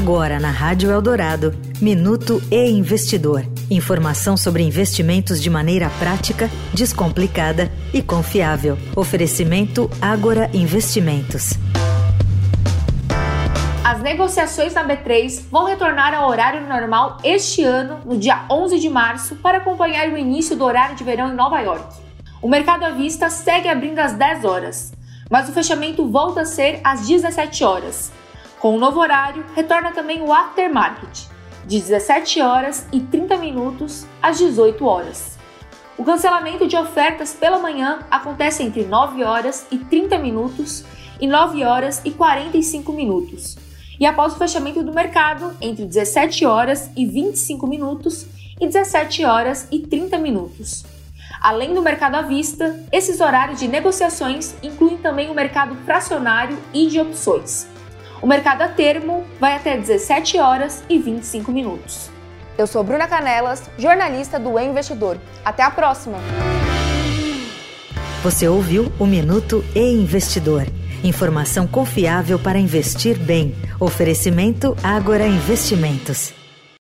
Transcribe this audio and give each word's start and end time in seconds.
Agora 0.00 0.38
na 0.38 0.52
Rádio 0.52 0.92
Eldorado, 0.92 1.52
Minuto 1.82 2.40
e 2.52 2.70
Investidor. 2.70 3.44
Informação 3.68 4.36
sobre 4.36 4.62
investimentos 4.62 5.42
de 5.42 5.50
maneira 5.50 5.90
prática, 5.98 6.48
descomplicada 6.72 7.68
e 7.92 8.00
confiável. 8.00 8.78
Oferecimento 8.94 9.90
Agora 10.00 10.48
Investimentos. 10.54 11.54
As 13.84 14.00
negociações 14.00 14.72
na 14.72 14.86
B3 14.86 15.42
vão 15.50 15.64
retornar 15.64 16.14
ao 16.14 16.30
horário 16.30 16.64
normal 16.68 17.16
este 17.24 17.64
ano, 17.64 17.98
no 18.04 18.16
dia 18.16 18.44
11 18.48 18.78
de 18.78 18.88
março, 18.88 19.34
para 19.34 19.58
acompanhar 19.58 20.08
o 20.10 20.16
início 20.16 20.54
do 20.54 20.64
horário 20.64 20.94
de 20.94 21.02
verão 21.02 21.32
em 21.32 21.34
Nova 21.34 21.58
York. 21.60 21.96
O 22.40 22.48
mercado 22.48 22.84
à 22.84 22.90
vista 22.90 23.28
segue 23.28 23.68
abrindo 23.68 23.98
às 23.98 24.12
10 24.12 24.44
horas, 24.44 24.92
mas 25.28 25.48
o 25.48 25.52
fechamento 25.52 26.08
volta 26.08 26.42
a 26.42 26.44
ser 26.44 26.80
às 26.84 27.04
17 27.04 27.64
horas. 27.64 28.12
Com 28.60 28.74
o 28.74 28.78
novo 28.78 28.98
horário, 28.98 29.44
retorna 29.54 29.92
também 29.92 30.20
o 30.20 30.32
aftermarket, 30.32 31.28
de 31.64 31.78
17 31.78 32.42
horas 32.42 32.88
e 32.92 32.98
30 32.98 33.36
minutos 33.36 34.04
às 34.20 34.36
18 34.38 34.84
horas. 34.84 35.38
O 35.96 36.02
cancelamento 36.02 36.66
de 36.66 36.76
ofertas 36.76 37.32
pela 37.32 37.60
manhã 37.60 38.00
acontece 38.10 38.64
entre 38.64 38.84
9 38.84 39.22
horas 39.22 39.64
e 39.70 39.78
30 39.78 40.18
minutos 40.18 40.84
e 41.20 41.26
9 41.28 41.64
horas 41.64 42.02
e 42.04 42.10
45 42.10 42.92
minutos. 42.92 43.56
E 44.00 44.04
após 44.04 44.32
o 44.32 44.38
fechamento 44.38 44.82
do 44.82 44.92
mercado, 44.92 45.56
entre 45.60 45.84
17 45.84 46.44
horas 46.44 46.90
e 46.96 47.06
25 47.06 47.64
minutos 47.64 48.26
e 48.60 48.66
17 48.66 49.24
horas 49.24 49.68
e 49.70 49.78
30 49.80 50.18
minutos. 50.18 50.84
Além 51.40 51.74
do 51.74 51.82
mercado 51.82 52.16
à 52.16 52.22
vista, 52.22 52.84
esses 52.90 53.20
horários 53.20 53.60
de 53.60 53.68
negociações 53.68 54.56
incluem 54.64 54.98
também 54.98 55.30
o 55.30 55.34
mercado 55.34 55.76
fracionário 55.84 56.58
e 56.74 56.88
de 56.88 56.98
opções. 56.98 57.77
O 58.20 58.26
mercado 58.26 58.62
a 58.62 58.68
termo 58.68 59.24
vai 59.38 59.54
até 59.54 59.76
17 59.76 60.38
horas 60.38 60.82
e 60.88 60.98
25 60.98 61.52
minutos. 61.52 62.10
Eu 62.56 62.66
sou 62.66 62.82
Bruna 62.82 63.06
Canelas, 63.06 63.70
jornalista 63.78 64.38
do 64.40 64.58
e 64.58 64.64
Investidor. 64.64 65.18
Até 65.44 65.62
a 65.62 65.70
próxima! 65.70 66.18
Você 68.22 68.48
ouviu 68.48 68.92
o 68.98 69.06
Minuto 69.06 69.64
e 69.76 69.80
Investidor. 69.80 70.66
Informação 71.04 71.68
confiável 71.68 72.36
para 72.36 72.58
investir 72.58 73.16
bem. 73.16 73.54
Oferecimento 73.78 74.76
Agora 74.82 75.24
Investimentos. 75.24 76.34